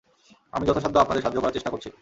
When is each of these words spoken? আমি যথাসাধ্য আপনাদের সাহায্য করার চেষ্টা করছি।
আমি 0.53 0.63
যথাসাধ্য 0.67 0.97
আপনাদের 0.97 1.21
সাহায্য 1.23 1.39
করার 1.41 1.53
চেষ্টা 1.53 1.69
করছি। 1.69 1.89